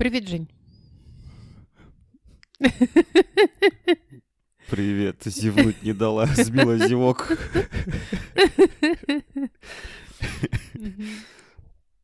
[0.00, 0.48] Привет, Жень.
[4.70, 7.36] Привет, зевнуть не дала, сбила зевок.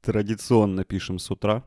[0.02, 1.64] Традиционно пишем с утра.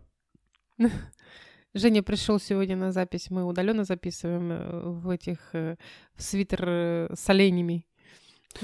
[1.73, 3.32] Женя пришел сегодня на запись.
[3.32, 5.77] Мы удаленно записываем э, в этих э,
[6.14, 7.88] в свитер э, с оленями.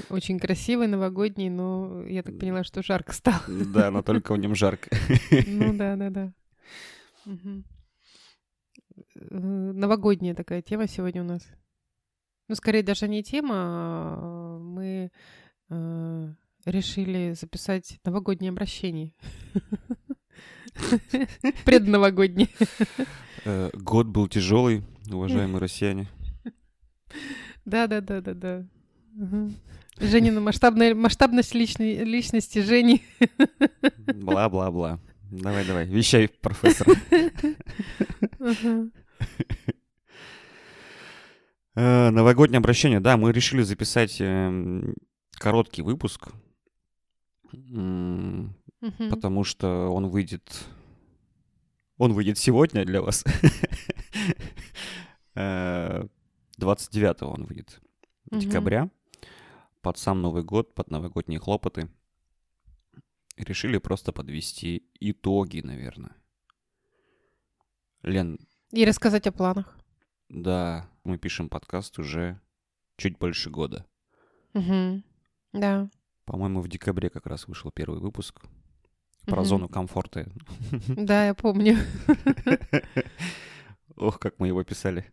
[0.08, 3.42] Очень красивый, новогодний, но я так поняла, что жарко стало.
[3.48, 4.88] Да, но только в нем жарко.
[5.48, 6.32] Ну да, да, да.
[7.26, 7.32] Э,
[9.30, 11.46] Новогодняя такая тема сегодня у нас.
[12.48, 15.10] Ну, скорее даже не тема, а мы
[15.68, 16.28] э,
[16.64, 19.12] решили записать новогоднее обращение.
[21.64, 22.48] Предновогоднее.
[23.44, 26.08] Э, Год был тяжелый, уважаемые россияне.
[27.64, 28.64] Да, да, да, да, да.
[29.98, 33.02] Женина масштабная масштабность личной, личности Жени.
[34.14, 35.00] Бла-бла-бла.
[35.30, 36.86] Давай, давай, вещай, профессор.
[41.78, 43.00] Э, Новогоднее обращение.
[43.00, 44.94] Да, мы решили записать эм,
[45.32, 46.28] короткий выпуск,
[49.10, 50.64] потому что он выйдет...
[51.98, 53.24] Он выйдет сегодня для вас.
[55.38, 56.06] Э,
[56.58, 57.78] 29-го он выйдет
[58.30, 58.88] декабря,
[59.82, 61.90] под сам Новый год, под новогодние хлопоты.
[63.36, 66.16] Решили просто подвести итоги, наверное.
[68.02, 68.38] Лен,
[68.72, 69.76] И рассказать о планах.
[70.28, 72.40] да, мы пишем подкаст уже
[72.96, 73.84] чуть больше года.
[74.54, 75.04] Мгм.
[75.52, 75.90] Да.
[76.24, 78.40] По-моему, в декабре как раз вышел первый выпуск
[79.26, 79.44] про Мгм.
[79.44, 80.32] зону комфорта.
[80.88, 81.76] Да, я помню.
[83.96, 85.10] Ох, как мы его писали.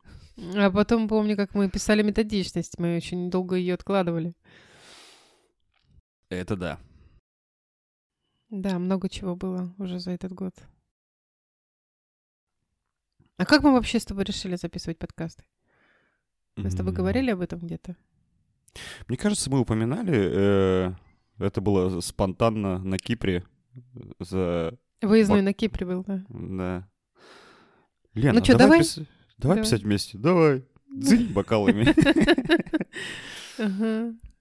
[0.55, 2.79] А потом помню, как мы писали методичность.
[2.79, 4.33] Мы очень долго ее откладывали.
[6.29, 6.79] Это да.
[8.55, 10.53] Да, много чего было уже за этот год.
[13.37, 15.43] А как мы вообще с тобой решили записывать подкасты?
[16.55, 17.95] Мы с тобой говорили об этом где-то?
[19.07, 20.93] Мне кажется, мы упоминали, э,
[21.39, 23.43] это было спонтанно на Кипре
[24.19, 24.77] за...
[25.01, 26.23] Выездной Бак- на Кипре был, да.
[26.29, 26.87] Да.
[28.13, 28.81] Лена, Ну чё, давай?
[28.81, 28.97] пис-
[29.39, 29.63] давай Давай.
[29.63, 30.17] писать вместе.
[30.19, 30.63] Давай.
[30.91, 31.85] Дзынь бокалами.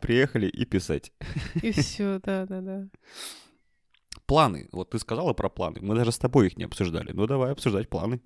[0.01, 1.13] Приехали и писать.
[1.63, 2.89] И все, да, да, да.
[4.33, 4.67] Планы.
[4.73, 5.81] Вот ты сказала про планы.
[5.83, 7.13] Мы даже с тобой их не обсуждали.
[7.13, 8.19] Ну давай обсуждать планы.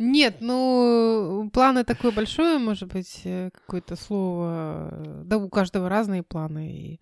[0.00, 5.22] Нет, ну, планы такое большое, может быть, э, какое-то слово.
[5.24, 6.98] Да, у каждого разные планы.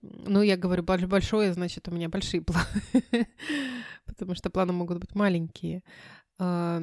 [0.00, 2.82] Ну, я говорю больш- большое, значит, у меня большие планы.
[4.06, 5.82] Потому что планы могут быть маленькие.
[6.38, 6.82] А,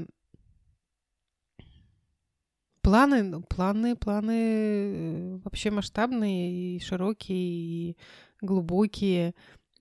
[2.82, 7.98] Планы, ну, планы, планы э, вообще масштабные и широкие, и
[8.42, 9.34] глубокие.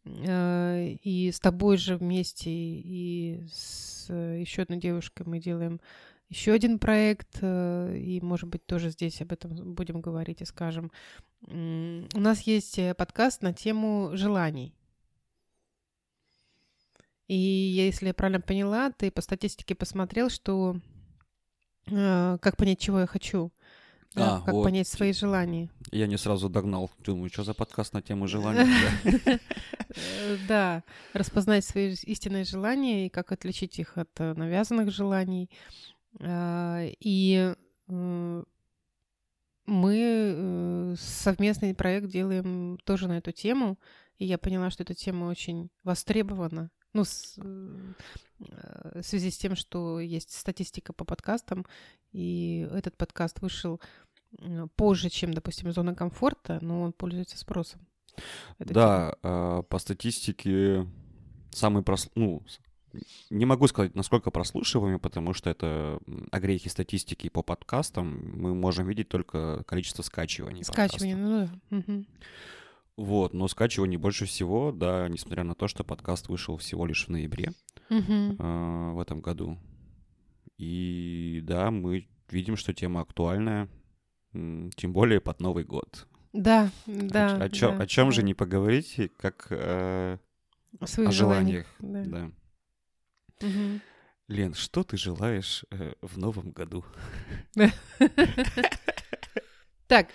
[0.04, 5.80] Э, И с тобой же вместе, и с еще одной девушкой мы делаем
[6.32, 10.90] еще один проект, э, и, может быть, тоже здесь об этом будем говорить и скажем.
[11.42, 14.74] У нас есть э, подкаст на тему желаний.
[17.28, 20.76] И если я правильно поняла, ты по статистике посмотрел, что
[21.86, 23.52] э, как понять, чего я хочу,
[24.15, 24.65] да, А, как вот.
[24.65, 25.71] понять свои желания.
[25.91, 26.91] Я не сразу догнал.
[26.99, 28.71] Думаю, что за подкаст на тему желаний?
[30.49, 30.83] Да.
[31.12, 35.50] Распознать свои истинные желания и как отличить их от э, навязанных желаний.
[36.21, 37.55] А, И
[37.89, 38.43] э,
[39.67, 43.79] мы э, совместный проект делаем тоже на эту тему,
[44.19, 46.71] и я поняла, что эта тема очень востребована.
[46.92, 51.66] Ну, с, э, в связи с тем, что есть статистика по подкастам,
[52.12, 53.80] и этот подкаст вышел
[54.76, 57.86] позже, чем, допустим, зона комфорта, но он пользуется спросом.
[58.58, 58.72] Тема.
[58.72, 60.86] Да, а, по статистике
[61.50, 62.10] самый прос...
[62.14, 62.42] ну,
[63.31, 65.98] не могу сказать, насколько прослушиваемый, потому что это
[66.31, 68.38] огрехи статистики по подкастам.
[68.38, 70.62] Мы можем видеть только количество скачиваний.
[70.62, 71.56] Скачивание, подкаста.
[71.70, 71.92] ну да.
[71.92, 72.06] Мгм.
[72.97, 77.10] Вот, но скачиваний больше всего, да, несмотря на то, что подкаст вышел всего лишь в
[77.10, 77.53] ноябре
[77.88, 79.58] а, в этом году.
[80.58, 83.69] И да, мы видим, что тема актуальная,
[84.32, 86.06] тем более под Новый год.
[86.32, 87.28] Да, О да.
[87.28, 88.26] ч- о, чем, да, о чем же да.
[88.28, 90.19] не поговорить, как э,
[90.81, 91.67] О своих о желаниях.
[91.81, 92.11] желаниях.
[92.11, 92.31] Да.
[93.40, 93.46] Да.
[93.46, 93.81] Мгм.
[94.28, 96.84] Лен, что ты желаешь э, в новом году?
[99.88, 100.08] Так.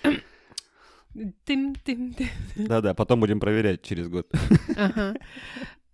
[1.45, 2.27] Тым, тым, тым.
[2.55, 4.29] Да-да, потом будем проверять через год.
[4.75, 5.15] Ага.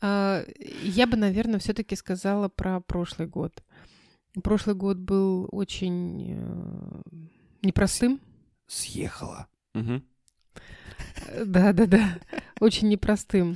[0.01, 0.43] А,
[0.83, 3.63] Я бы, наверное, все-таки сказала про прошлый год.
[4.43, 7.01] Прошлый год был очень э,
[7.61, 8.19] непростым.
[8.67, 9.47] Съехала.
[9.73, 10.03] Мгм.
[11.45, 12.19] Да, да, да.
[12.59, 13.55] Очень непростым.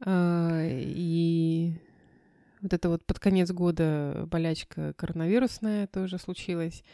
[0.00, 1.74] А, И
[2.62, 6.84] Вот это вот под конец года болячка коронавирусная тоже случилась.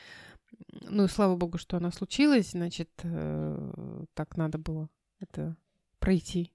[0.89, 4.89] Ну, слава богу, что она случилась, значит, э, так надо было
[5.21, 5.57] это
[5.99, 6.53] пройти.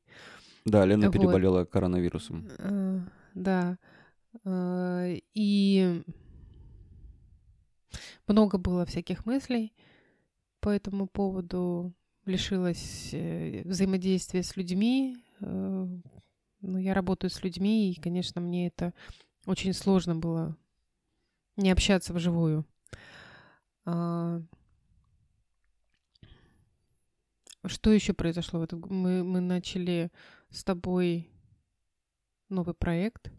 [0.65, 1.13] Да, Лена Вот.
[1.13, 2.47] переболела коронавирусом.
[2.59, 2.99] Э,
[3.33, 3.77] Да.
[4.45, 6.03] Э, И
[8.27, 9.73] много было всяких мыслей
[10.59, 11.93] по этому поводу.
[12.25, 13.09] Лишилась
[13.65, 15.17] взаимодействия с людьми.
[15.39, 18.93] Ну, я работаю с людьми, и, конечно, мне это
[19.47, 20.55] очень сложно было
[21.57, 22.63] не общаться вживую.
[23.93, 24.41] А,
[27.65, 28.59] Что еще произошло?
[28.59, 30.11] в Мы, мы начали
[30.49, 31.29] с тобой
[32.49, 33.31] новый проект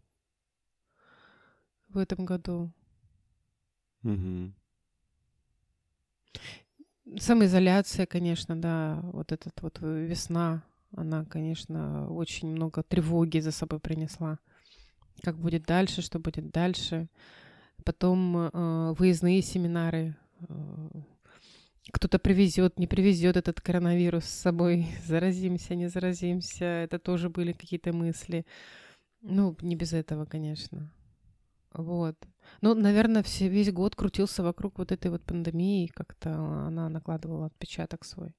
[1.88, 2.70] в этом году.
[4.02, 4.54] Мгм.
[7.18, 10.62] Самоизоляция, конечно, да, вот этот вот э, весна,
[10.96, 14.38] она, конечно, очень много тревоги за собой принесла.
[15.22, 17.08] Как будет дальше, что будет дальше.
[17.84, 20.16] Потом э, выездные семинары.
[21.92, 26.64] Кто-то привезет, не привезет этот коронавирус с собой, заразимся, не заразимся.
[26.64, 28.46] Это тоже были какие-то мысли.
[29.22, 30.92] Ну, не без этого, конечно.
[31.72, 32.16] Вот.
[32.60, 38.04] Ну, наверное, все, весь год крутился вокруг вот этой вот пандемии, как-то она накладывала отпечаток
[38.04, 38.34] свой.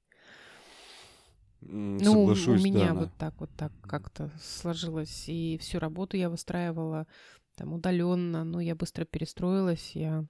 [1.62, 5.26] М, Ну, у- Соглашусь, у меня да, вот так вот так как-то сложилось.
[5.28, 7.08] И всю работу я выстраивала
[7.56, 10.26] там удаленно, но я быстро перестроилась, я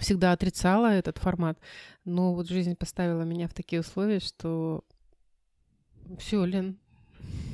[0.00, 1.58] всегда отрицала этот формат,
[2.04, 4.84] но вот жизнь поставила меня в такие условия, что
[6.18, 6.78] все, Лен,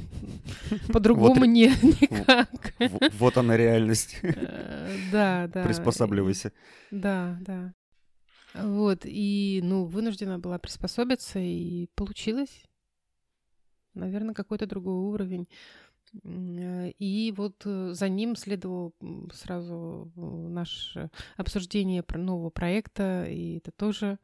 [0.92, 2.48] по-другому ре- не никак.
[2.78, 4.18] В- Вот она реальность.
[4.22, 5.64] Э, Да, да.
[5.64, 6.52] Приспосабливайся.
[6.90, 7.74] Да, да.
[8.54, 12.64] Вот, и, ну, вынуждена была приспособиться, и получилось.
[13.94, 15.48] Наверное, какой-то другой уровень.
[16.24, 18.92] Э, И вот э, за ним следовало
[19.32, 24.18] сразу э, наше обсуждение про нового проекта, и это тоже...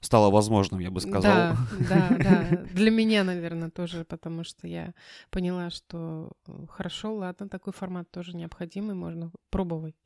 [0.00, 1.22] Стало возможным, я бы сказал.
[1.22, 1.56] Да,
[1.88, 2.64] да, да.
[2.72, 4.94] Для меня, наверное, тоже, потому что я
[5.30, 6.32] поняла, что
[6.68, 9.96] хорошо, ладно, такой формат тоже необходимый, можно пробовать.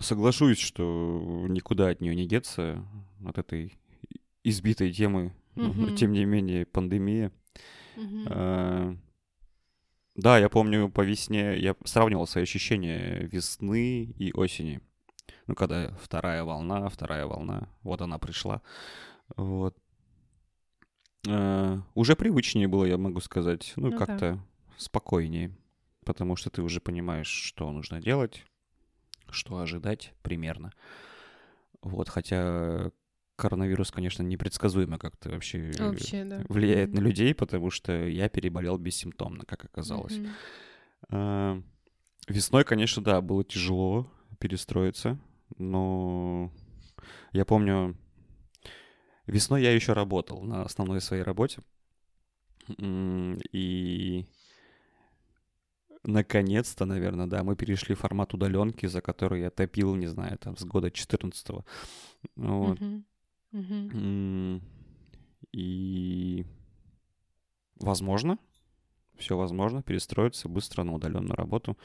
[0.00, 2.84] Соглашусь, что никуда от нее не деться,
[3.24, 3.78] от этой
[4.42, 5.32] избитой темы.
[5.54, 5.94] Но, Мгм.
[5.94, 7.32] Тем не менее, пандемия.
[7.96, 8.26] Мгм.
[8.30, 8.96] Э,
[10.16, 14.80] Да, я помню по весне, я сравнивал свои ощущения весны и осени.
[15.46, 18.60] Ну, когда вторая волна, вторая волна, вот она пришла.
[19.36, 19.76] Вот.
[21.28, 23.72] Э, Уже привычнее было, я могу сказать.
[23.76, 24.06] Ну, Ну да.
[24.06, 24.38] как-то
[24.76, 25.56] спокойнее.
[26.04, 28.44] Потому что ты уже понимаешь, что нужно делать,
[29.34, 30.72] что ожидать примерно.
[31.82, 32.90] Вот, хотя
[33.36, 36.44] коронавирус, конечно, непредсказуемо как-то вообще Вообще, да.
[36.48, 37.06] влияет на Мгм.
[37.08, 40.20] людей, потому что я переболел бессимптомно, как оказалось.
[41.08, 41.60] А,
[42.28, 44.06] Весной, конечно, да, было тяжело
[44.38, 45.18] перестроиться,
[45.58, 46.52] но
[47.32, 47.96] я помню,
[49.26, 51.62] весной я еще работал на основной своей работе,
[52.78, 54.26] и
[56.04, 60.56] наконец-то, наверное, да, мы перешли в формат удаленки, за который я топил, не знаю, там,
[60.56, 61.64] с года 14
[62.36, 62.80] Вот.
[62.80, 63.04] Мгм.
[63.92, 64.62] М,
[65.52, 66.46] И
[67.76, 68.38] возможно,
[69.16, 71.76] все возможно, перестроиться быстро на удаленную работу,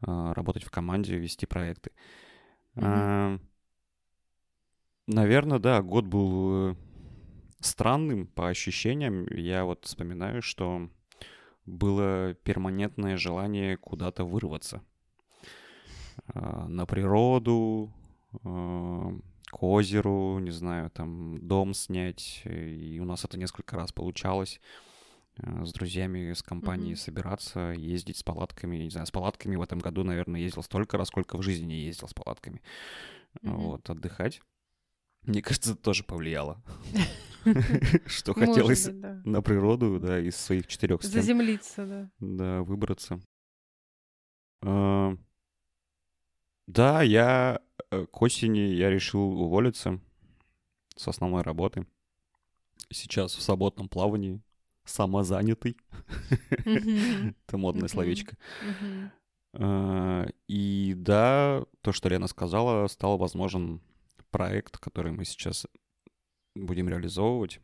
[0.00, 1.90] а, работать в команде, вести проекты.
[2.74, 3.40] Мгм.
[5.06, 6.74] Наверное, да, год был э,
[7.60, 9.26] странным по ощущениям.
[9.28, 10.90] Я вот вспоминаю, что
[11.68, 14.82] было перманентное желание куда-то вырваться.
[16.34, 17.92] А, На природу,
[18.44, 19.12] а,
[19.50, 22.42] к озеру, не знаю, там дом снять.
[22.44, 24.60] И у нас это несколько раз получалось
[25.38, 26.98] а, с друзьями, с компанией Мгм.
[27.00, 28.76] собираться, ездить с палатками.
[28.76, 31.80] Не знаю, с палатками в этом году, наверное, ездил столько раз, сколько в жизни не
[31.82, 32.60] ездил с палатками.
[33.42, 33.56] Мгм.
[33.56, 34.40] Вот, отдыхать.
[35.22, 36.62] Мне кажется, это тоже повлияло.
[38.06, 38.88] Что хотелось
[39.24, 41.20] на природу, да, из своих четырех стен.
[41.20, 42.10] Заземлиться, да.
[42.20, 43.20] Да, выбраться.
[44.62, 45.16] А,
[46.66, 50.00] Да, я э, к осени я решил уволиться
[50.96, 51.86] с основной работы.
[52.90, 54.40] Сейчас в свободном плавании,
[54.84, 55.76] самозанятый.
[56.64, 58.36] Это модное словечко.
[59.54, 63.80] А, И да, то, что Лена сказала, стал возможен
[64.30, 65.66] проект, который мы сейчас
[66.64, 67.60] будем реализовывать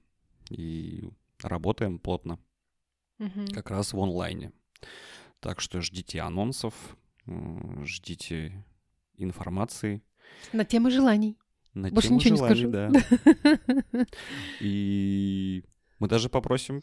[0.50, 1.08] и
[1.42, 2.38] работаем плотно
[3.18, 3.46] Мгм.
[3.48, 4.52] как раз в онлайне.
[5.40, 6.74] Так что ждите анонсов,
[7.84, 8.64] ждите
[9.16, 10.02] информации.
[10.52, 11.36] На тему желаний.
[11.74, 12.90] На Больше тему ничего желаний, не да.
[13.00, 14.06] скажу.
[14.60, 15.64] И
[15.98, 16.82] мы даже попросим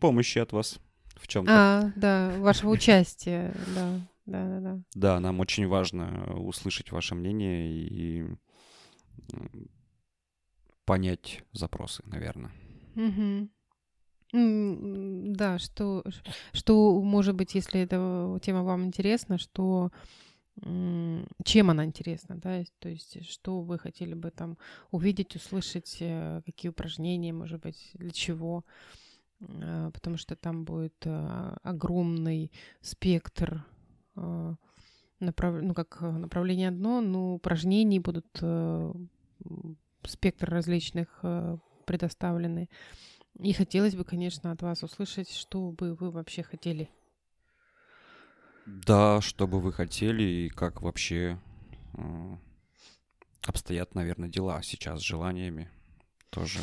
[0.00, 0.80] помощи от вас
[1.16, 1.52] в чем-то.
[1.52, 4.82] А, да, вашего участия, да, да, да, да.
[4.94, 8.24] Да, нам очень важно услышать ваше мнение и
[10.84, 12.52] понять запросы, наверное.
[14.34, 16.04] М, Да, что,
[16.52, 19.90] что, может быть, если эта тема вам интересна, что
[21.44, 24.58] чем она интересна, да, то есть что вы хотели бы там
[24.90, 28.64] увидеть, услышать, э, какие упражнения, может быть, для чего,
[29.48, 33.64] Э, потому что там будет э, огромный спектр
[34.16, 34.54] э,
[35.20, 38.92] направ- ну, как направление одно, но упражнений будут э,
[40.04, 41.56] спектр различных э,
[41.86, 42.68] предоставлены.
[43.38, 46.90] И хотелось бы, конечно, от вас услышать, что бы вы вообще хотели.
[48.66, 51.38] Да, что бы вы хотели и как вообще
[51.94, 52.36] э,
[53.42, 55.68] обстоят, наверное, дела сейчас с желаниями
[56.30, 56.60] тоже.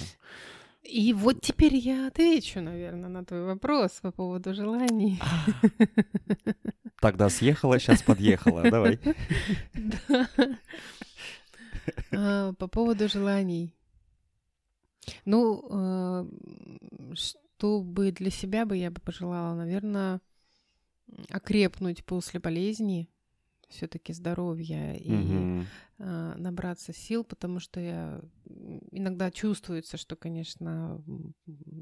[0.83, 5.21] И вот теперь я отвечу, наверное, на твой вопрос по поводу желаний.
[7.01, 8.69] Тогда съехала, сейчас подъехала.
[8.69, 8.99] Давай.
[12.11, 13.75] А, По поводу желаний.
[15.25, 16.25] Ну, э,
[17.15, 20.21] чтобы для себя бы я бы пожелала, наверное,
[21.29, 23.09] окрепнуть после болезни,
[23.69, 25.63] все-таки здоровья и
[25.99, 28.21] а, набраться сил, потому что я
[28.91, 31.03] иногда чувствуется, что, конечно,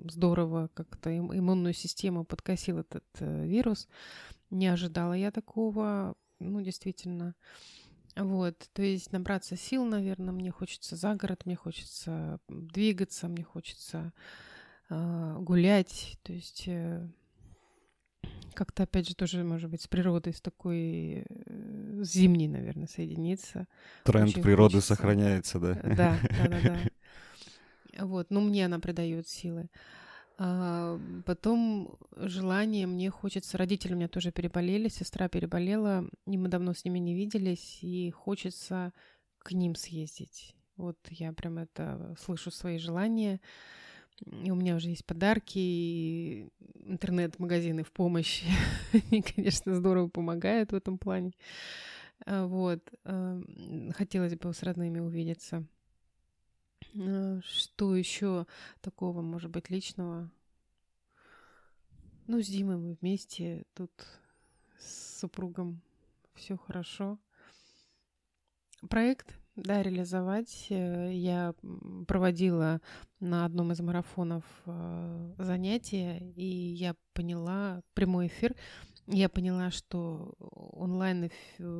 [0.09, 3.87] здорово как-то им- иммунную систему подкосил этот э, вирус.
[4.49, 7.35] Не ожидала я такого, ну, действительно.
[8.17, 14.11] Вот, то есть набраться сил, наверное, мне хочется за город, мне хочется двигаться, мне хочется
[14.89, 17.07] а, гулять, то есть э,
[18.55, 23.67] как-то, опять же, тоже, может быть, с природой, с такой э, зимней, наверное, соединиться.
[24.03, 24.95] Тренд Очень природы хочется.
[24.95, 25.73] сохраняется, да?
[25.75, 26.79] Да, да, да, да.
[27.99, 29.69] Вот, ну, мне она придает силы.
[30.39, 36.73] А, потом желание, мне хочется, родители у меня тоже переболели, сестра переболела, и мы давно
[36.73, 38.93] с ними не виделись, и хочется
[39.39, 40.55] к ним съездить.
[40.75, 43.39] Вот я прям это слышу свои желания.
[44.25, 46.49] И у меня уже есть подарки, и
[46.85, 48.43] интернет-магазины в помощь.
[49.11, 51.33] Они, конечно, здорово помогают в этом плане.
[52.25, 52.81] А, Вот.
[53.05, 53.41] а,
[53.95, 55.65] Хотелось бы с родными увидеться.
[56.99, 58.45] А, Что еще
[58.81, 60.29] такого, может быть, личного?
[62.27, 63.91] Ну, с Димой мы вместе, тут
[64.77, 65.81] с супругом
[66.35, 67.17] все хорошо.
[68.89, 70.67] Проект, да, реализовать.
[70.69, 71.55] Э, Я
[72.07, 72.81] проводила
[73.19, 78.55] на одном из марафонов э, занятия, и я поняла, прямой эфир,
[79.07, 81.31] я поняла, что онлайн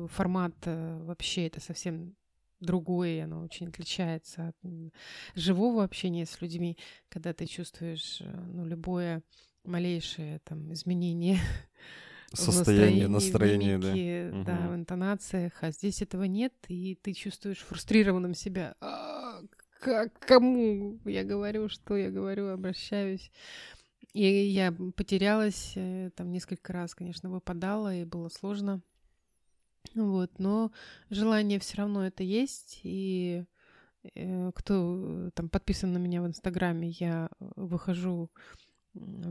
[0.08, 2.16] формат э, вообще это совсем
[2.60, 4.92] другое, оно очень отличается от
[5.34, 6.76] живого общения с людьми,
[7.08, 9.22] когда ты чувствуешь э, ну, любое
[9.64, 11.38] малейшее там изменение
[12.32, 14.58] Состояние, настроение, в да.
[14.58, 18.74] да, в интонациях, а здесь этого нет, и ты чувствуешь фрустрированным себя.
[18.80, 19.40] «А,
[19.80, 23.30] Как, кому я говорю, что я говорю, обращаюсь.
[24.12, 28.82] И я потерялась, э, там несколько раз, конечно, выпадала, и было сложно.
[29.94, 30.70] Вот, но
[31.10, 33.44] желание все равно это есть, и
[34.14, 38.30] э, кто там подписан на меня в Инстаграме, я э, выхожу,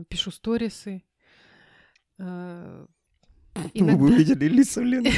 [0.08, 1.02] пишу сторисы.
[3.58, 5.10] Вы Иногда, увидели лица Лены?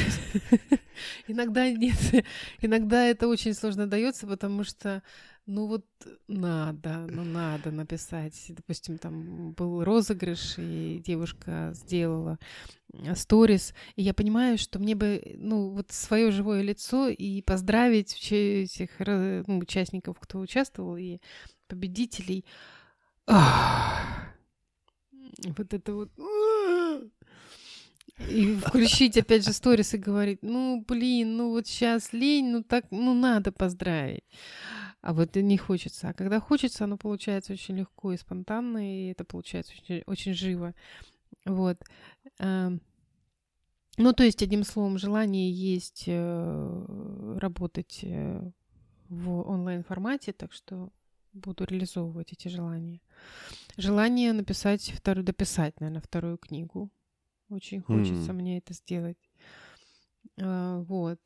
[1.27, 2.25] иногда нет,
[2.61, 5.03] иногда это очень сложно дается, потому что,
[5.45, 5.85] ну вот
[6.27, 8.45] надо, ну надо написать.
[8.49, 12.37] Допустим, там был розыгрыш, и девушка сделала
[12.93, 18.13] э, сторис, и я понимаю, что мне бы, ну, вот свое живое лицо и поздравить
[18.31, 21.19] этих ра- ну, участников, кто участвовал, и
[21.67, 22.45] победителей.
[25.57, 26.11] Вот это вот.
[28.29, 32.85] И включить опять же сторис и говорить, ну, блин, ну вот сейчас лень, ну так,
[32.91, 34.23] ну надо поздравить.
[35.01, 36.09] А вот не хочется.
[36.09, 38.77] А когда хочется, оно получается очень легко и спонтанно,
[39.07, 40.73] и это получается очень, очень живо.
[41.45, 41.77] Вот.
[42.39, 42.81] Эм,
[43.97, 48.51] Ну, то есть, одним словом, желание есть э, работать э,
[49.09, 50.89] в онлайн-формате, так что
[51.33, 53.01] буду реализовывать эти желания.
[53.77, 56.89] Желание написать вторую, дописать, наверное, вторую книгу.
[57.49, 58.37] Очень хочется М.
[58.37, 59.29] мне это сделать.
[60.39, 61.19] А, Вот.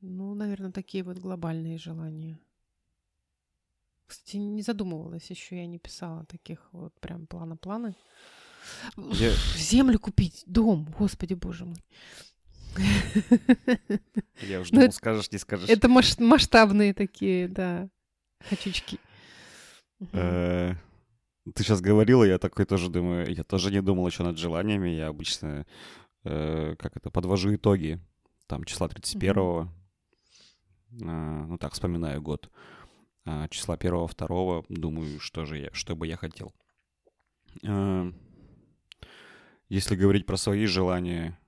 [0.00, 2.38] Ну, наверное, такие вот глобальные желания.
[4.12, 7.96] Кстати, не задумывалась еще, я не писала таких вот прям плана-планы.
[8.96, 11.82] Я- Землю купить, дом, господи боже мой.
[14.42, 15.70] Я уже Ну, думал, скажешь, не скажешь.
[15.70, 17.88] Это масштабные такие, да,
[18.50, 18.98] хочучки.
[20.12, 20.74] Э,
[21.54, 25.08] Ты сейчас говорила, я такой тоже думаю, я тоже не думал еще над желаниями, я
[25.08, 25.64] обычно,
[26.24, 27.98] э, как это, подвожу итоги,
[28.46, 29.68] там, числа 31-го,
[30.90, 30.94] э,
[31.48, 32.50] ну так, вспоминаю год,
[32.81, 32.81] а
[33.50, 36.52] числа 1-го, 2 думаю, что же я, что бы я хотел.
[37.62, 38.12] Э,
[39.68, 41.38] Если говорить про свои желания,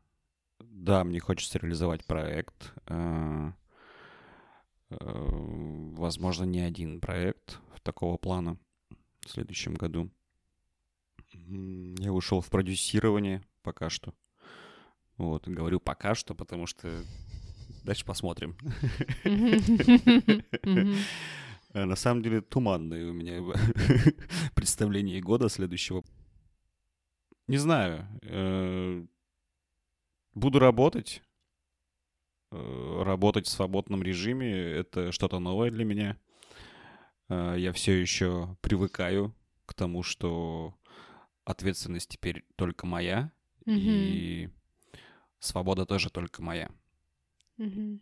[0.61, 3.53] да, мне хочется реализовать проект, э,
[4.91, 8.57] э, возможно, не один проект такого плана
[9.21, 10.11] в следующем году.
[11.33, 14.15] Я ушел в продюсирование пока что.
[15.17, 17.05] Вот, говорю пока что, потому что
[17.85, 18.57] дальше посмотрим.
[21.75, 23.43] Э, На самом деле туманные у меня
[24.55, 26.03] представление года следующего.
[27.47, 28.07] Не знаю.
[28.23, 29.05] э,
[30.35, 31.23] Буду работать.
[32.53, 36.17] Э, Работать в свободном режиме— это что-то новое для меня.
[37.31, 40.75] Я все еще привыкаю к тому, что
[41.47, 43.33] ответственность теперь только моя,
[43.65, 43.79] Мгм.
[43.81, 44.51] и
[45.39, 46.71] свобода тоже только моя.
[47.57, 48.01] Мгм.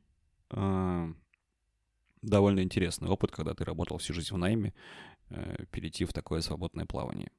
[2.23, 4.73] Довольно интересный опыт, когда ты работал всю жизнь в найме,
[5.31, 7.31] э, перейти в такое свободное плавание.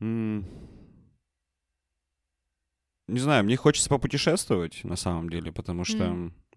[0.00, 0.46] М,
[3.08, 6.04] Не знаю, мне хочется попутешествовать на самом деле, потому что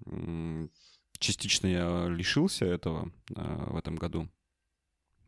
[0.06, 0.72] м,
[1.18, 4.30] частично я лишился этого э, в этом году.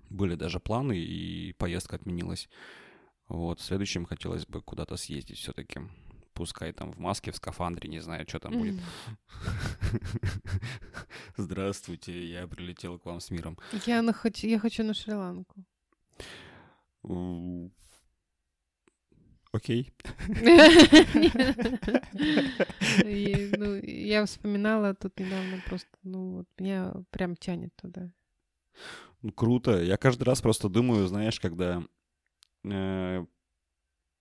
[0.10, 2.48] Были даже планы, и поездка отменилась.
[3.28, 5.82] Вот, в следующем хотелось бы куда-то съездить все-таки.
[6.38, 8.76] Пускай там в маске, в скафандре, не знаю, что там будет.
[8.76, 9.18] Мгм.
[11.38, 13.58] Здравствуйте, я прилетел к вам с миром.
[13.88, 15.64] Я, на хоч- я хочу на Шри-Ланку.
[19.52, 19.92] Окей.
[23.06, 28.12] И, ну, я вспоминала тут недавно просто, ну, вот меня прям тянет туда.
[29.24, 29.82] Ну, круто.
[29.82, 31.82] Я каждый раз просто думаю, знаешь, когда
[32.64, 33.26] э,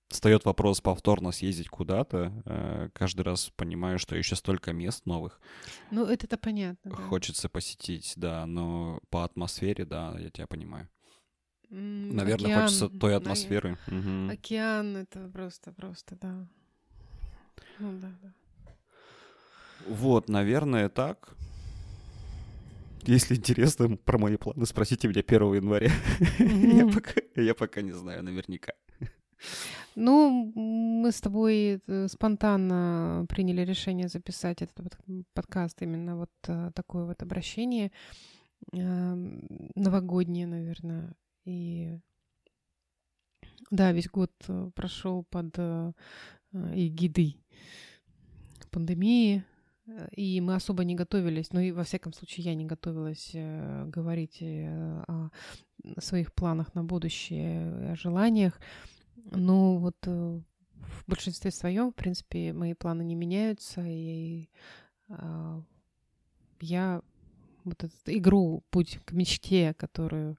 [0.09, 5.41] встает вопрос повторно съездить куда-то, э, каждый раз понимаю, что еще столько мест новых
[5.91, 6.97] Ну, это-то понятно, да.
[6.97, 10.89] хочется посетить, да, но по атмосфере, да, я тебя понимаю.
[11.69, 13.77] Наверное, океан, хочется той атмосферы.
[13.89, 14.31] Мгм.
[14.31, 16.47] Океан, это просто, просто, да.
[17.79, 18.33] Ну, да, да.
[19.81, 21.35] Вот, наверное, так.
[23.03, 25.91] Если интересно про мои планы, спросите меня 1 января.
[26.39, 26.93] Я Мгм.
[26.93, 28.73] пока, я пока не знаю наверняка.
[29.95, 36.71] Ну, мы с тобой э, спонтанно приняли решение записать этот под- подкаст, именно вот э,
[36.75, 37.91] такое вот обращение
[38.73, 41.15] новогоднее, наверное.
[41.45, 41.99] И
[43.71, 45.59] да, весь год э, прошел под
[46.53, 47.39] эгидой
[48.71, 49.45] пандемии,
[50.13, 55.31] и мы особо не готовились, ну и во всяком случае я не готовилась говорить о
[55.99, 58.59] своих планах на будущее, о желаниях.
[59.31, 60.41] Ну, вот э,
[60.75, 64.49] в большинстве своем, в принципе, мои планы не меняются, и
[65.09, 65.63] а,
[66.61, 67.03] я
[67.65, 70.37] вот эту игру «Путь к мечте», которую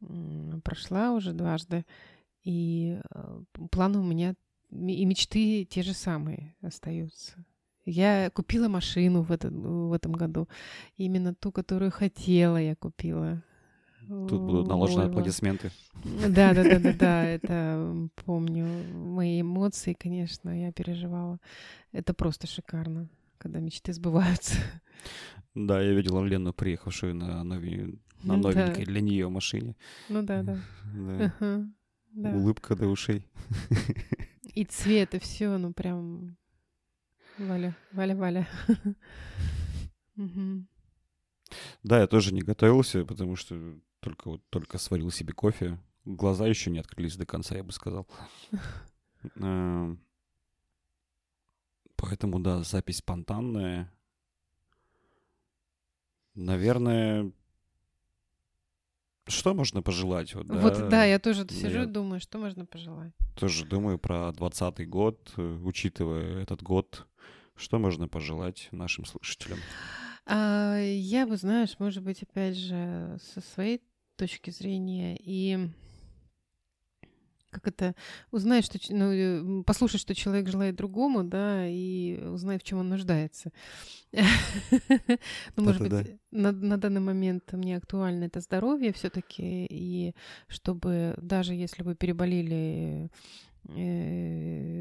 [0.00, 1.84] м, прошла уже дважды,
[2.44, 4.34] и э, планы у меня
[4.70, 7.44] и мечты те же самые остаются.
[7.84, 10.48] Я купила машину в, этом в этом году,
[10.96, 13.42] именно ту, которую хотела, я купила.
[14.28, 15.10] Тут будут наложены Volvo.
[15.10, 15.70] аплодисменты.
[16.04, 18.66] Да, да, да, да, да, это помню.
[18.92, 21.38] Мои эмоции, конечно, я переживала.
[21.92, 24.56] Это просто шикарно, когда мечты сбываются.
[25.54, 28.48] Да, я видел Лену, приехавшую на, нови- на Ну да.
[28.52, 29.76] новенькой для нее машине.
[30.08, 30.58] Ну да, да.
[30.94, 31.32] Да.
[31.38, 31.68] Ага,
[32.12, 32.30] да.
[32.32, 33.24] Улыбка до ушей.
[34.54, 36.36] И цвет, и все, ну прям
[37.38, 38.48] Валя, Валя, Валя.
[41.82, 43.54] Да, я тоже не готовился, потому что
[44.00, 45.78] только вот только сварил себе кофе.
[46.04, 48.06] Глаза еще не открылись до конца, я бы сказал.
[49.36, 50.00] Эм,
[51.96, 53.92] Поэтому, да, запись спонтанная.
[56.34, 57.30] Наверное,
[59.26, 60.34] что можно пожелать?
[60.34, 63.12] Вот, Вот да, я тоже сижу и думаю, что можно пожелать.
[63.36, 67.06] тоже думаю про двадцатый год, э, учитывая этот год,
[67.54, 69.58] что можно пожелать нашим слушателям?
[70.26, 73.82] А, я бы, знаешь, может быть, опять же, со своей
[74.20, 75.70] точки зрения и
[77.50, 77.94] как это
[78.30, 82.88] узнать, что ну, э, послушать, что человек желает другому, да, и узнать, в чем он
[82.88, 83.50] нуждается.
[85.56, 90.14] Ну, может быть, на, данный момент мне актуально это здоровье все-таки, и
[90.48, 93.10] чтобы даже если вы переболели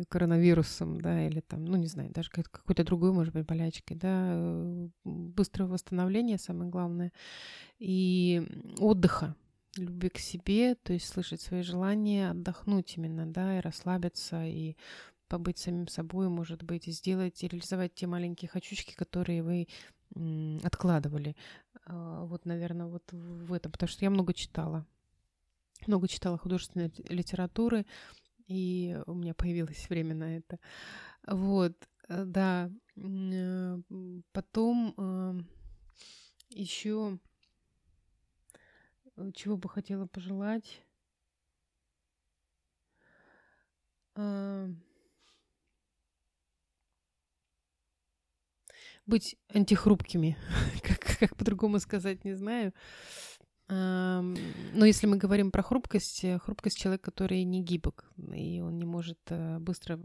[0.09, 4.89] коронавирусом, да, или там, ну, не знаю, даже какой-то другой, может быть, болячкой, да, э,
[5.03, 7.11] быстрого восстановления, самое главное,
[7.77, 8.47] и
[8.79, 9.35] отдыха,
[9.77, 14.75] любви к себе, то есть слышать свои желания, отдохнуть именно, да, и расслабиться, и
[15.27, 19.67] побыть самим собой, может быть, и сделать, и реализовать те маленькие хочучки, которые вы
[20.63, 21.35] откладывали.
[21.85, 24.85] А, вот, наверное, вот в этом, потому что я много читала.
[25.85, 27.85] Много читала художественной литературы,
[28.49, 30.59] и у меня появилось время на это.
[31.27, 31.73] Вот,
[32.09, 32.71] э, да.
[32.97, 33.79] Э,
[34.33, 35.39] потом э,
[36.49, 37.19] еще
[39.33, 40.81] чего бы хотела пожелать.
[49.05, 50.37] Быть антихрупкими,
[50.83, 52.73] как, как по-другому сказать, не знаю.
[53.69, 58.85] Но если мы говорим про хрупкость, э, хрупкость человека, который не гибок, и он не
[58.85, 59.99] может э, быстро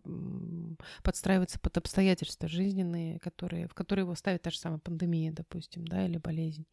[1.02, 6.04] подстраиваться под обстоятельства жизненные, которые, в которые его ставит та же самая пандемия, допустим, да,
[6.04, 6.66] или болезнь.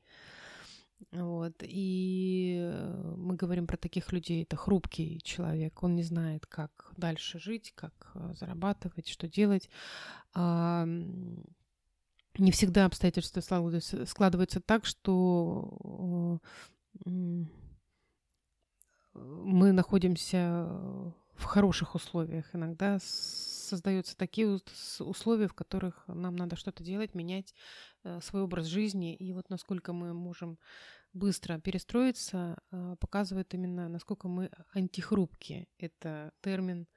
[1.13, 1.54] Вот.
[1.62, 4.43] И э, мы говорим про таких людей.
[4.43, 5.82] Это хрупкий человек.
[5.84, 9.69] Он не знает, как дальше жить, как зарабатывать, что делать
[12.38, 16.39] не всегда обстоятельства складываются так, что
[19.13, 20.67] мы находимся
[21.36, 22.54] в хороших условиях.
[22.54, 24.60] Иногда создаются такие
[24.99, 27.54] условия, в которых нам надо что-то делать, менять
[28.04, 29.15] э, свой образ жизни.
[29.15, 30.60] И вот насколько мы можем
[31.13, 35.67] быстро перестроиться, э, показывает именно, насколько мы антихрупкие.
[35.77, 36.88] Это термин...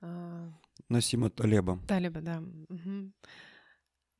[0.00, 0.52] А,
[0.88, 1.78] Насима Талеба.
[1.86, 2.42] Талеба, да.
[2.68, 3.12] Угу.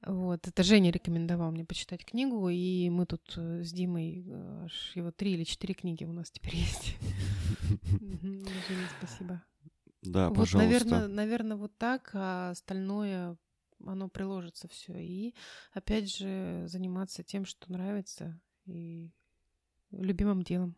[0.04, 4.92] Вот, это Женя рекомендовал мне почитать книгу, и мы тут э, с Димой, э, аж
[4.96, 6.96] его три или четыре книги у нас теперь есть.
[8.00, 9.42] Женя, спасибо.
[10.02, 11.06] Да, пожалуйста.
[11.06, 13.36] Наверное, вот так, а остальное,
[13.86, 14.94] оно приложится все.
[14.98, 15.34] И,
[15.72, 19.08] опять же, заниматься тем, что нравится, и
[19.92, 20.74] любимым делом.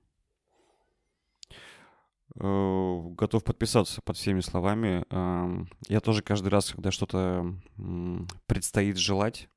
[2.41, 5.05] Э, готов подписаться под всеми словами.
[5.89, 7.55] Я тоже каждый раз, когда что-то
[8.47, 9.49] предстоит желать,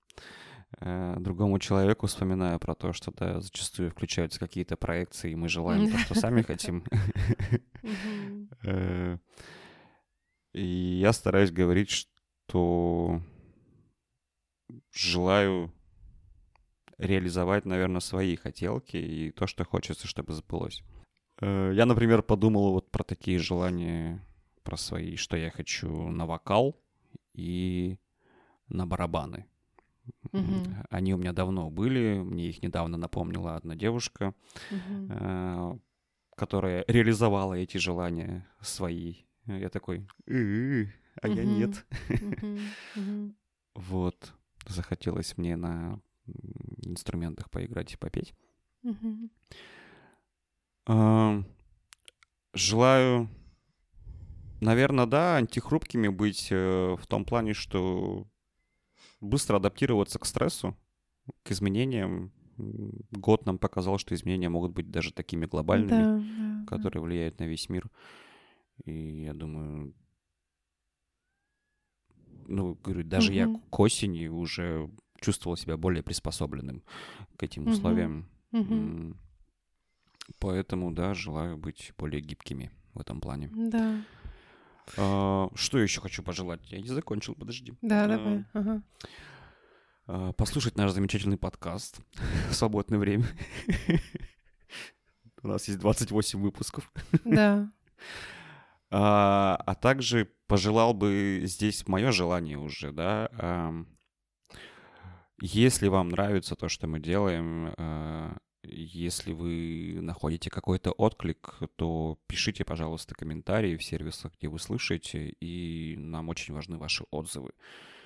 [0.79, 5.91] э, другому человеку вспоминаю про то, что да, зачастую включаются какие-то проекции, и мы желаем
[5.91, 6.83] то, что сами хотим.
[8.63, 9.17] Э,
[10.53, 13.21] и я стараюсь говорить, что
[14.91, 15.71] желаю
[16.97, 20.83] реализовать, наверное, свои хотелки и то, что хочется, чтобы сбылось.
[21.41, 24.23] Э, я, например, подумал вот про такие желания,
[24.63, 26.75] про свои, что я хочу на вокал
[27.33, 27.97] и
[28.69, 29.45] на барабаны.
[30.31, 30.85] Uh-huh.
[30.89, 34.33] Они у меня давно были, мне их недавно напомнила одна девушка,
[34.71, 35.79] uh-huh.
[36.35, 39.15] которая реализовала эти желания свои.
[39.45, 40.89] Я такой, а uh-huh.
[41.23, 41.85] я нет.
[43.79, 44.33] Вот,
[44.65, 46.01] захотелось мне на
[46.83, 48.33] инструментах поиграть и попеть.
[52.53, 53.29] Желаю,
[54.61, 58.25] наверное, да, антихрупкими быть э, в том плане, что
[59.21, 60.75] быстро адаптироваться к стрессу,
[61.43, 62.31] к изменениям.
[63.11, 67.69] Год нам показал, что изменения могут быть даже такими глобальными, да, которые влияют на весь
[67.69, 67.91] мир.
[68.85, 69.93] И я думаю,
[72.47, 73.35] ну, говорю, даже угу.
[73.35, 76.83] я к осени уже чувствовал себя более приспособленным
[77.35, 78.29] к этим условиям.
[78.51, 79.15] Угу.
[80.39, 83.49] Поэтому, да, желаю быть более гибкими в этом плане.
[83.53, 84.01] Да.
[84.97, 86.61] А, что еще хочу пожелать?
[86.71, 87.73] Я не закончил, подожди.
[87.81, 88.45] Да, а, давай.
[88.53, 88.83] Ага.
[90.05, 91.99] А, послушать наш замечательный подкаст
[92.49, 93.25] в свободное время.
[95.43, 96.91] У нас есть 28 выпусков.
[97.23, 97.71] Да.
[98.89, 103.29] А, а также пожелал бы здесь мое желание уже, да.
[103.33, 103.73] А,
[105.41, 112.63] если вам нравится то, что мы делаем, а, если вы находите какой-то отклик, то пишите,
[112.65, 117.51] пожалуйста, комментарии в сервисах, где вы слышите, и нам очень важны ваши отзывы.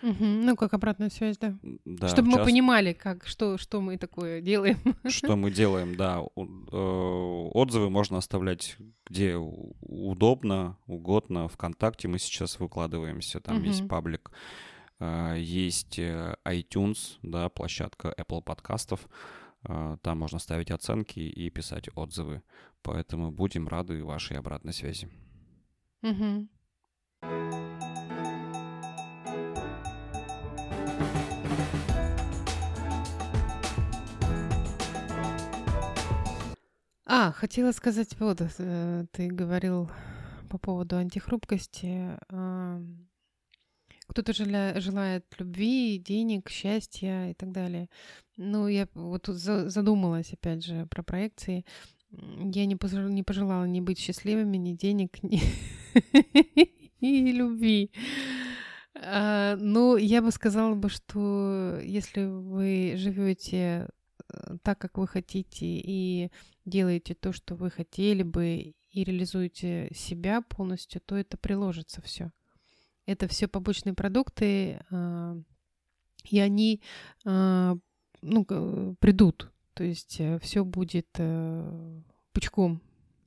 [0.03, 1.55] Угу, ну, как обратная связь, да.
[1.85, 4.79] да Чтобы мы понимали, как, что, что мы такое делаем.
[5.07, 6.23] Что мы делаем, да.
[6.35, 11.47] Э, отзывы можно оставлять где удобно, угодно.
[11.49, 13.65] Вконтакте мы сейчас выкладываемся, там угу.
[13.65, 14.31] есть паблик.
[14.99, 19.07] Э, есть э, iTunes, да, площадка Apple подкастов.
[19.63, 22.41] А, там можно ставить оценки и писать отзывы.
[22.81, 25.09] Поэтому будем рады вашей обратной связи.
[26.01, 26.47] Угу.
[37.05, 39.91] А, хотела сказать, вот, э, ты говорил
[40.49, 42.17] по поводу антихрупкости.
[44.11, 47.87] Кто-то желает любви, денег, счастья и так далее.
[48.35, 51.65] Ну, я вот тут задумалась, опять же, про проекции.
[52.11, 55.41] Я не, пожелала, не ни быть счастливыми, ни денег, ни,
[56.99, 57.89] ни любви.
[58.95, 63.87] А, ну, я бы сказала бы, что если вы живете
[64.27, 66.31] э, так, как вы хотите, и
[66.65, 72.33] делаете то, что вы хотели бы, и реализуете себя полностью, то это приложится все.
[73.11, 75.37] Это все побочные продукты, а,
[76.29, 76.81] и они
[77.25, 77.77] а,
[78.21, 78.45] ну,
[78.99, 79.51] придут.
[79.73, 82.01] То есть э, все будет э,
[82.33, 82.81] пучком,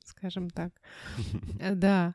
[0.05, 0.73] скажем так.
[1.75, 2.15] Да.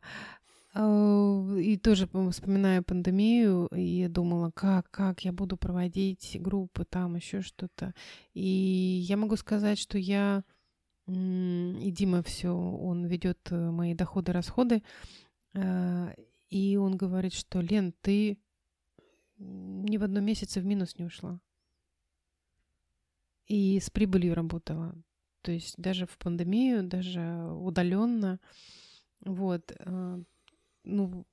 [0.73, 7.15] А, и тоже вспоминая пандемию, и я думала, как, как я буду проводить группы, там
[7.15, 7.93] еще что-то.
[8.34, 10.43] И я могу сказать, что я
[11.08, 14.84] и Дима все, он ведет э, мои доходы, расходы,
[16.50, 18.40] и он говорит, что Лен, ты
[19.38, 21.40] ни в одном месяце в минус не ушла.
[23.46, 24.96] И с прибылью работала.
[25.42, 27.22] То есть даже в пандемию, даже
[27.54, 28.40] удаленно.
[29.22, 29.72] Вот.
[29.80, 30.20] А,
[30.84, 31.26] ну,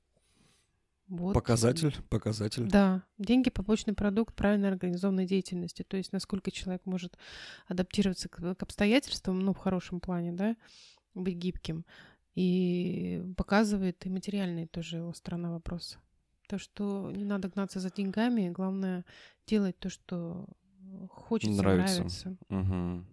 [1.09, 1.35] вот.
[1.35, 2.69] Показатель, показатель.
[2.69, 5.83] Да, деньги побочный продукт правильно организованной деятельности.
[5.83, 7.17] То есть насколько человек может
[7.67, 10.57] адаптироваться к, к обстоятельствам, ну, в хорошем плане, да,
[11.15, 11.85] быть гибким.
[12.37, 15.99] И показывает и материальные тоже его сторона вопроса.
[16.49, 19.05] То, что не надо гнаться за деньгами, главное
[19.46, 20.46] делать то, что
[21.11, 21.96] хочется, нравится.
[22.03, 22.37] нравится.
[22.51, 23.05] Угу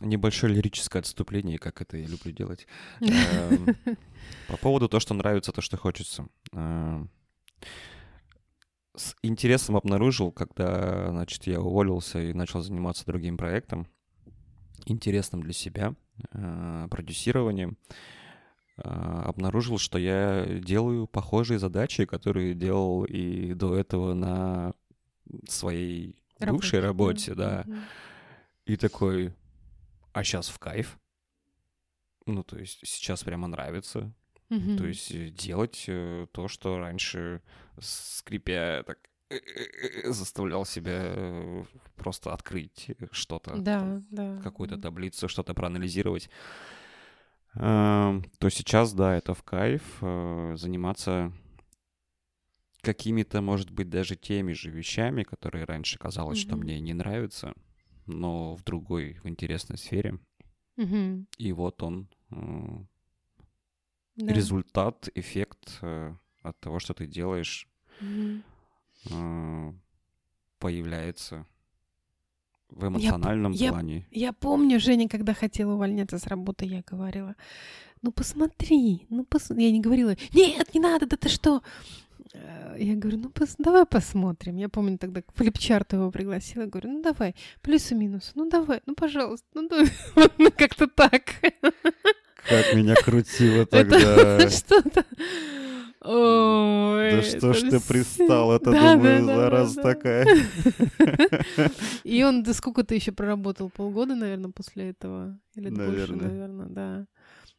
[0.00, 2.66] небольшое лирическое отступление, как это я люблю делать.
[3.00, 3.76] Эм,
[4.48, 6.26] по поводу того, что нравится, то, что хочется.
[6.52, 7.10] Эм,
[8.96, 13.86] с интересом обнаружил, когда, значит, я уволился и начал заниматься другим проектом,
[14.86, 15.94] интересным для себя,
[16.90, 17.76] продюсированием,
[18.76, 24.74] э, обнаружил, что я делаю похожие задачи, которые делал и до этого на
[25.48, 27.64] своей бывшей работе, да.
[28.66, 29.34] И такой,
[30.12, 30.98] а сейчас в кайф.
[32.26, 34.12] Ну, то есть сейчас прямо нравится.
[34.50, 34.76] Mm-hmm.
[34.76, 37.40] То есть э, делать э, то, что раньше,
[37.78, 39.09] скрипя так э,
[40.04, 41.64] заставлял себя
[41.96, 44.40] просто открыть что-то, да, да.
[44.42, 46.30] какую-то таблицу, что-то проанализировать,
[47.54, 51.32] то сейчас, да, это в кайф заниматься
[52.80, 56.42] какими-то, может быть, даже теми же вещами, которые раньше казалось, mm-hmm.
[56.42, 57.54] что мне не нравятся
[58.10, 60.18] но в другой, в интересной сфере.
[60.76, 61.26] Угу.
[61.38, 62.36] И вот он э,
[64.16, 64.32] да.
[64.32, 67.68] результат, эффект э, от того, что ты делаешь,
[68.00, 68.42] угу.
[69.10, 69.72] Э,
[70.58, 71.46] появляется
[72.68, 74.06] в эмоциональном я, плане.
[74.10, 77.34] Я, я помню, Женя, когда хотела увольняться с работы, я говорила,
[78.02, 79.50] ну посмотри, ну пос...
[79.50, 81.62] Я не говорила, нет, не надо, да ты что?
[82.32, 84.56] Э, я говорю, ну пос, давай посмотрим.
[84.56, 86.66] Я помню тогда флипчарт его пригласила.
[86.66, 89.90] Говорю, ну давай, плюсы минусы, ну давай, ну пожалуйста, ну давай.
[90.38, 91.24] ну как-то так.
[92.48, 94.48] Как меня крутило тогда.
[94.50, 95.04] Что-то...
[96.02, 100.26] Ой, да что ж ты пристал, это да, думаю, да, да, такая.
[102.04, 103.68] И он да сколько ты еще проработал?
[103.68, 105.38] Полгода, наверное, после этого?
[105.54, 107.06] Или больше, наверное, да.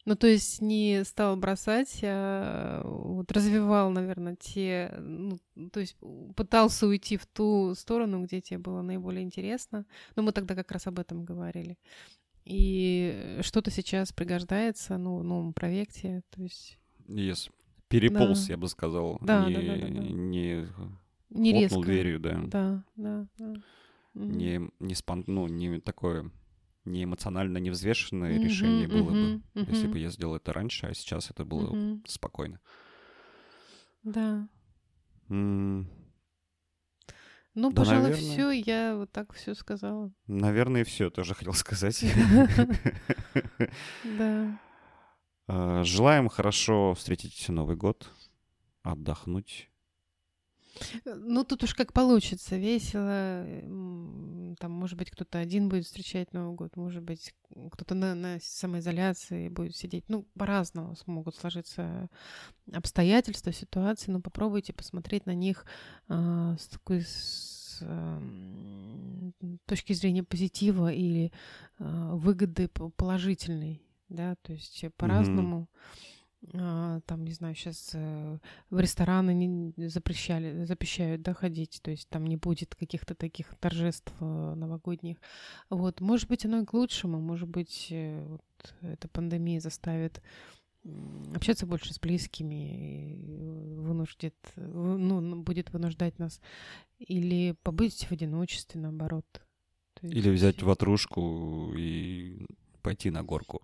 [0.06, 5.38] Ну, то есть не стал бросать, а вот развивал, наверное, те, ну,
[5.72, 5.96] то есть
[6.36, 9.86] пытался уйти в ту сторону, где тебе было наиболее интересно.
[10.16, 11.78] Но мы тогда как раз об этом говорили.
[12.46, 16.80] И что-то сейчас пригождается, ну, в новом проекте, то есть...
[17.08, 17.52] Yes.
[17.92, 18.54] Переполз, да.
[18.54, 19.20] я бы сказал.
[19.22, 20.02] Да, не, да, да, да, да.
[20.02, 20.68] Не,
[21.30, 21.82] не резко.
[21.82, 22.42] дверью, да.
[22.46, 23.54] Да, да, да.
[24.14, 25.24] Не, не, спон...
[25.28, 26.32] ну, не такое
[26.86, 29.72] не эмоционально невзвешенное mm-hmm, решение было mm-hmm, бы, mm-hmm.
[29.72, 32.02] если бы я сделал это раньше, а сейчас это было mm-hmm.
[32.08, 32.60] спокойно.
[34.04, 34.48] Да.
[35.30, 35.86] Mm.
[37.54, 38.32] Ну, да, пожалуй, наверное...
[38.32, 40.12] все, я вот так все сказала.
[40.28, 42.04] Наверное, все тоже хотел сказать.
[44.18, 44.60] Да.
[45.54, 48.10] А, желаем хорошо встретить Новый год,
[48.84, 49.70] отдохнуть,
[51.04, 53.46] ну, тут уж как получится, весело.
[54.58, 57.34] Там, может быть, кто-то один будет встречать Новый год, может быть,
[57.72, 60.06] кто-то на, на самоизоляции будет сидеть.
[60.08, 62.08] Ну, по-разному могут сложиться
[62.72, 65.66] обстоятельства, ситуации, но попробуйте посмотреть на них
[66.08, 69.32] э, с такой с, э,
[69.66, 71.34] точки зрения позитива или
[71.80, 75.62] э, выгоды положительной, да, то есть по-разному.
[75.62, 76.12] Mm-hmm
[76.50, 78.40] там, не знаю, сейчас э,
[78.72, 84.12] в рестораны не запрещали, запрещают, да, ходить, то есть там не будет каких-то таких торжеств
[84.20, 85.18] э, новогодних.
[85.70, 90.22] Вот, может быть, оно и к лучшему, может быть, э, вот эта пандемия заставит
[91.36, 96.42] общаться больше с близкими, вынуждет, ну, будет вынуждать нас
[96.98, 99.26] или побыть в одиночестве, наоборот.
[100.02, 100.16] Есть...
[100.16, 102.48] Или взять ватрушку и
[102.82, 103.62] пойти на горку.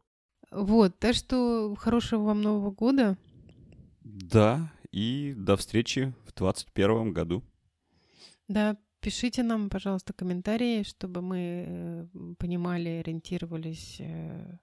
[0.52, 3.18] Вот, так что хорошего вам Нового года.
[4.02, 7.44] Да, и до встречи в 2021 году.
[8.48, 12.08] Да, пишите нам, пожалуйста, комментарии, чтобы мы э,
[12.40, 14.58] понимали, ориентировались э,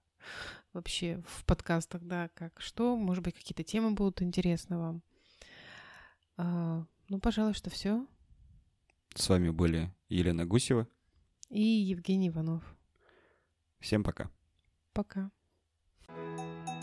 [0.72, 5.02] вообще в подкастах, да, как что, может быть, какие-то темы будут интересны вам.
[6.36, 8.06] А, ну, пожалуй, что все.
[9.14, 10.88] С вами были Елена Гусева
[11.50, 12.62] и Евгений Иванов.
[13.78, 14.30] Всем пока.
[14.92, 15.30] Пока.
[16.16, 16.73] Música